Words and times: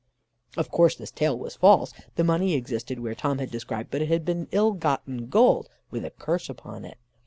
"Of 0.57 0.71
course 0.71 0.95
this 0.95 1.11
tale 1.11 1.37
was 1.37 1.57
false. 1.57 1.93
The 2.15 2.23
money 2.23 2.55
existed 2.55 2.99
where 2.99 3.13
Tom 3.13 3.37
had 3.37 3.51
described, 3.51 3.91
but 3.91 4.01
it 4.01 4.07
had 4.09 4.25
been 4.25 4.47
ill 4.51 4.71
gotten 4.71 5.27
gold, 5.27 5.69
with 5.91 6.03
a 6.03 6.09
curse 6.09 6.49
upon 6.49 6.85
it. 6.85 6.97